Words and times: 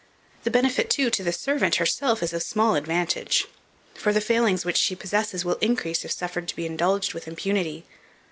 The 0.45 0.49
benefit, 0.49 0.89
too, 0.89 1.11
to 1.11 1.23
the 1.23 1.31
servant 1.31 1.75
herself 1.75 2.23
is 2.23 2.33
of 2.33 2.41
small 2.41 2.73
advantage; 2.73 3.45
for 3.93 4.11
the 4.11 4.19
failings 4.19 4.65
which 4.65 4.77
she 4.77 4.95
possesses 4.95 5.45
will 5.45 5.57
increase 5.57 6.03
if 6.03 6.11
suffered 6.11 6.47
to 6.47 6.55
be 6.55 6.65
indulged 6.65 7.13
with 7.13 7.27
impunity. 7.27 7.85